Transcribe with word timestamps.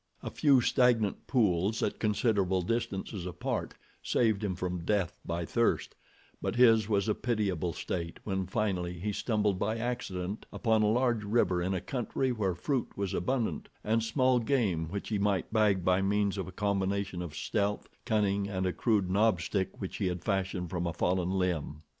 A 0.23 0.31
few 0.31 0.61
stagnant 0.61 1.27
pools 1.27 1.83
at 1.83 1.99
considerable 1.99 2.63
distances 2.63 3.27
apart 3.27 3.75
saved 4.01 4.43
him 4.43 4.55
from 4.55 4.83
death 4.83 5.13
by 5.23 5.45
thirst; 5.45 5.93
but 6.41 6.55
his 6.55 6.89
was 6.89 7.07
a 7.07 7.13
pitiable 7.13 7.71
state 7.71 8.19
when 8.23 8.47
finally 8.47 8.93
he 8.97 9.13
stumbled 9.13 9.59
by 9.59 9.77
accident 9.77 10.47
upon 10.51 10.81
a 10.81 10.87
large 10.89 11.23
river 11.23 11.61
in 11.61 11.75
a 11.75 11.81
country 11.81 12.31
where 12.31 12.55
fruit 12.55 12.89
was 12.97 13.13
abundant, 13.13 13.69
and 13.83 14.01
small 14.03 14.39
game 14.39 14.89
which 14.89 15.09
he 15.09 15.19
might 15.19 15.53
bag 15.53 15.85
by 15.85 16.01
means 16.01 16.35
of 16.39 16.47
a 16.47 16.51
combination 16.51 17.21
of 17.21 17.35
stealth, 17.35 17.87
cunning, 18.03 18.49
and 18.49 18.65
a 18.65 18.73
crude 18.73 19.07
knob 19.07 19.39
stick 19.39 19.79
which 19.79 19.97
he 19.97 20.07
had 20.07 20.23
fashioned 20.23 20.67
from 20.71 20.87
a 20.87 20.93
fallen 20.93 21.29
limb. 21.29 21.83